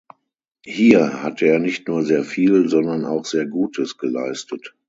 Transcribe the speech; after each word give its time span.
Hier 0.65 1.21
hat 1.21 1.43
er 1.43 1.59
nicht 1.59 1.87
nur 1.87 2.03
sehr 2.03 2.23
viel, 2.23 2.67
sondern 2.69 3.05
auch 3.05 3.25
sehr 3.25 3.45
Gutes 3.45 3.99
geleistet. 3.99 4.73